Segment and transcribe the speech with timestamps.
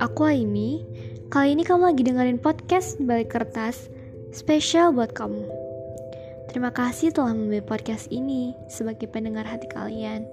[0.00, 0.80] aku Aimi.
[1.28, 3.92] Kali ini kamu lagi dengerin podcast Balik Kertas
[4.32, 5.44] spesial buat kamu.
[6.48, 10.26] Terima kasih telah memilih podcast ini sebagai pendengar hati kalian.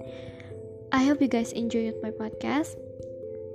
[0.90, 2.80] I hope you guys enjoyed my podcast.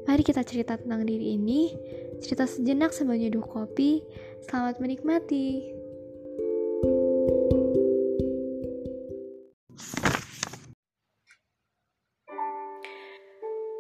[0.06, 1.74] Mari kita cerita tentang diri ini,
[2.22, 4.06] cerita sejenak sambil nyeduh kopi.
[4.46, 5.74] Selamat menikmati.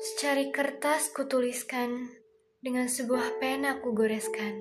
[0.04, 2.23] Secari kertas kutuliskan,
[2.64, 4.56] dengan sebuah pena kugoreskan.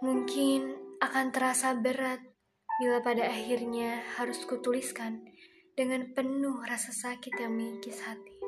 [0.00, 2.24] Mungkin akan terasa berat
[2.80, 5.20] bila pada akhirnya harus kutuliskan
[5.76, 8.40] dengan penuh rasa sakit yang mengikis hati.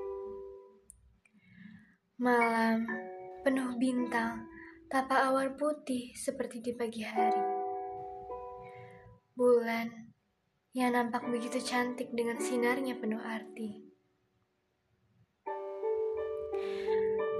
[2.16, 2.88] Malam
[3.44, 4.48] penuh bintang,
[4.88, 7.44] tapak awan putih seperti di pagi hari.
[9.36, 9.92] Bulan
[10.72, 13.81] yang nampak begitu cantik dengan sinarnya penuh arti.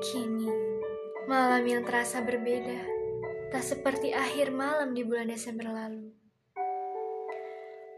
[0.02, 0.50] Kini,
[1.30, 2.82] malam yang terasa berbeda,
[3.54, 6.10] tak seperti akhir malam di bulan Desember lalu.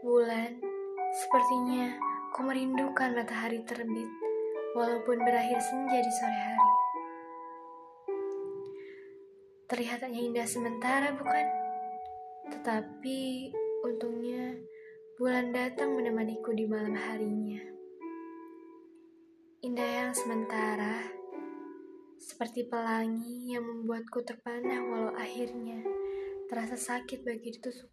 [0.05, 0.61] Bulan,
[1.17, 1.97] sepertinya
[2.37, 4.11] ku merindukan matahari terbit,
[4.77, 6.71] walaupun berakhir senja di sore hari.
[9.73, 11.47] Terlihat hanya indah sementara, bukan?
[12.53, 13.49] Tetapi,
[13.81, 14.53] untungnya,
[15.15, 17.63] Bulan datang menemaniku di malam harinya.
[19.63, 21.07] Indah yang sementara,
[22.19, 25.83] seperti pelangi yang membuatku terpana walau akhirnya
[26.51, 27.91] terasa sakit bagi ditusuk.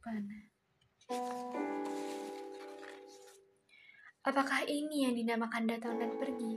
[4.23, 6.55] Apakah ini yang dinamakan datang dan pergi?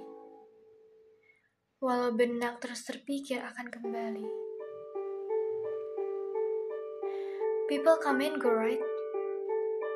[1.82, 4.28] Walau benak terus terpikir akan kembali.
[7.66, 8.78] People come and go, right?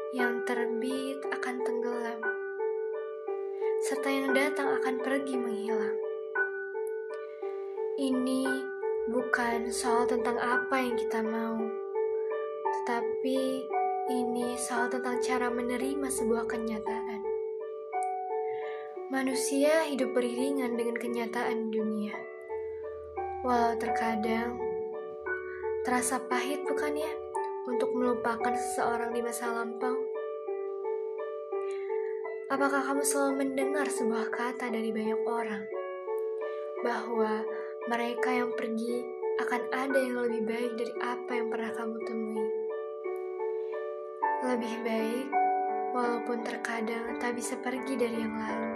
[0.09, 2.17] yang terbit akan tenggelam,
[3.85, 6.08] serta yang datang akan pergi menghilang.
[7.99, 8.47] Ini
[9.11, 11.59] bukan soal tentang apa yang kita mau,
[12.63, 13.67] tetapi
[14.07, 17.19] ini soal tentang cara menerima sebuah kenyataan.
[19.11, 22.15] Manusia hidup beriringan dengan kenyataan dunia,
[23.43, 24.55] walau terkadang
[25.83, 27.11] terasa pahit, bukan ya?
[27.67, 29.99] untuk melupakan seseorang di masa lampau?
[32.47, 35.67] Apakah kamu selalu mendengar sebuah kata dari banyak orang
[36.79, 37.43] bahwa
[37.87, 39.05] mereka yang pergi
[39.39, 42.47] akan ada yang lebih baik dari apa yang pernah kamu temui?
[44.43, 45.27] Lebih baik,
[45.95, 48.73] walaupun terkadang tak bisa pergi dari yang lalu.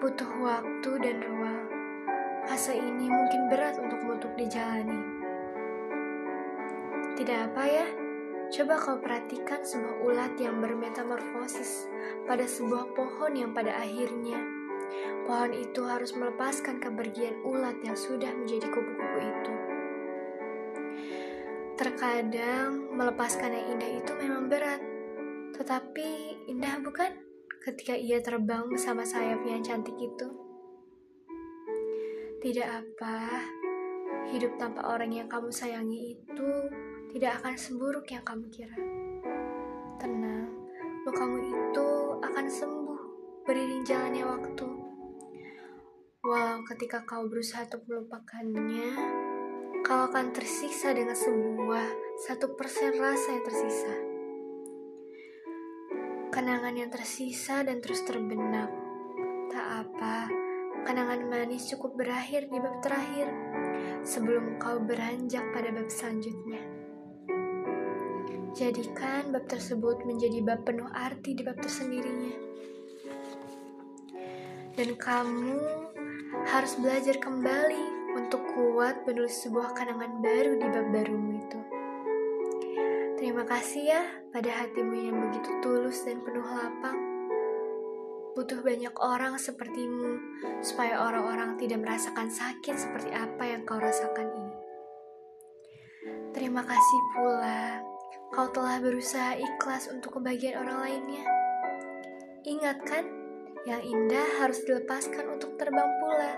[0.00, 1.62] Butuh waktu dan ruang.
[2.48, 5.22] Fase ini mungkin berat untuk untuk dijalani
[7.12, 7.86] tidak apa ya,
[8.50, 11.86] coba kau perhatikan sebuah ulat yang bermetamorfosis
[12.26, 14.42] pada sebuah pohon yang pada akhirnya
[15.24, 19.52] pohon itu harus melepaskan kepergian ulat yang sudah menjadi kupu-kupu itu.
[21.78, 24.82] Terkadang melepaskan yang indah itu memang berat,
[25.56, 27.16] tetapi indah bukan
[27.62, 30.28] ketika ia terbang bersama sayap yang cantik itu.
[32.42, 33.46] Tidak apa,
[34.34, 36.50] hidup tanpa orang yang kamu sayangi itu
[37.14, 38.78] tidak akan seburuk yang kamu kira.
[40.02, 40.50] Tenang,
[41.06, 41.88] lukamu itu
[42.18, 43.00] akan sembuh
[43.46, 44.81] beriring jalannya waktu.
[46.22, 48.94] Walau ketika kau berusaha untuk melupakannya,
[49.82, 53.94] kau akan tersiksa dengan sebuah satu persen rasa yang tersisa.
[56.30, 58.70] Kenangan yang tersisa dan terus terbenak.
[59.50, 60.30] Tak apa,
[60.86, 63.26] kenangan manis cukup berakhir di bab terakhir
[64.06, 66.62] sebelum kau beranjak pada bab selanjutnya.
[68.54, 72.54] Jadikan bab tersebut menjadi bab penuh arti di bab tersendirinya.
[74.78, 75.81] Dan kamu
[76.50, 81.60] harus belajar kembali untuk kuat menulis sebuah kenangan baru di bab barumu itu.
[83.22, 84.02] Terima kasih ya
[84.34, 86.98] pada hatimu yang begitu tulus dan penuh lapang.
[88.34, 90.18] Butuh banyak orang sepertimu
[90.64, 94.56] supaya orang-orang tidak merasakan sakit seperti apa yang kau rasakan ini.
[96.34, 97.84] Terima kasih pula
[98.32, 101.24] kau telah berusaha ikhlas untuk kebahagiaan orang lainnya.
[102.42, 103.04] Ingat kan,
[103.62, 106.34] yang indah harus dilepaskan untuk terbang pula,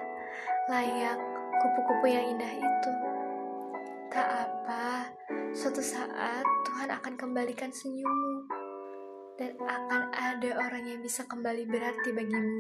[0.69, 1.17] layak
[1.61, 2.93] kupu-kupu yang indah itu.
[4.13, 5.09] Tak apa,
[5.57, 8.47] suatu saat Tuhan akan kembalikan senyummu,
[9.35, 12.59] dan akan ada orang yang bisa kembali berarti bagimu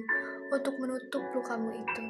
[0.50, 2.04] untuk menutup lukamu itu.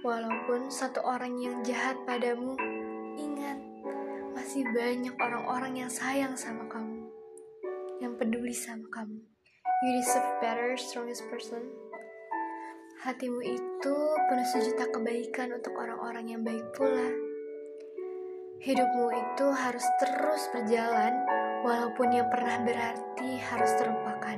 [0.00, 2.56] Walaupun satu orang yang jahat padamu,
[3.16, 3.60] ingat
[4.32, 7.08] masih banyak orang-orang yang sayang sama kamu,
[8.00, 9.20] yang peduli sama kamu.
[9.80, 11.64] You deserve better, strongest person.
[13.00, 13.96] hatimu itu
[14.28, 17.08] penuh sejuta kebaikan untuk orang-orang yang baik pula.
[18.60, 21.16] Hidupmu itu harus terus berjalan,
[21.64, 24.36] walaupun yang pernah berarti harus terlupakan.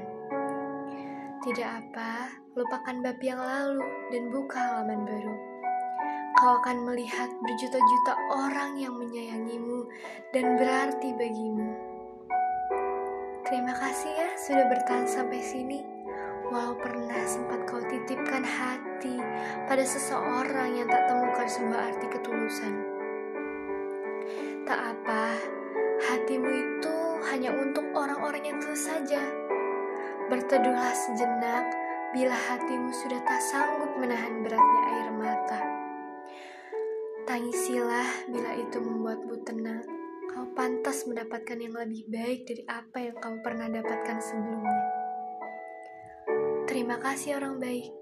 [1.43, 3.83] Tidak apa, lupakan bab yang lalu
[4.15, 5.35] dan buka halaman baru.
[6.39, 9.91] Kau akan melihat berjuta-juta orang yang menyayangimu
[10.31, 11.92] dan berarti bagimu.
[13.53, 15.85] Terima kasih ya sudah bertahan sampai sini.
[16.49, 19.21] Walau pernah sempat kau titipkan hati
[19.69, 22.75] pada seseorang yang tak temukan sebuah arti ketulusan.
[24.65, 25.37] Tak apa,
[26.01, 26.97] hatimu itu
[27.29, 29.21] hanya untuk orang-orang yang tulus saja.
[30.33, 31.77] Berteduhlah sejenak
[32.17, 35.61] bila hatimu sudah tak sanggup menahan beratnya air mata.
[37.29, 40.02] Tangisilah bila itu membuatmu tenang
[40.33, 44.85] kau pantas mendapatkan yang lebih baik dari apa yang kau pernah dapatkan sebelumnya.
[46.65, 48.02] Terima kasih orang baik.